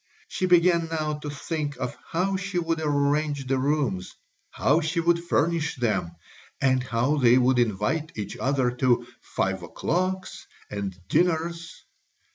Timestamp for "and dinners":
10.71-11.83